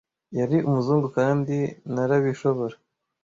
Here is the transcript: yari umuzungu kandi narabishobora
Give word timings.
yari 0.39 0.57
umuzungu 0.67 1.07
kandi 1.17 1.55
narabishobora 1.93 2.75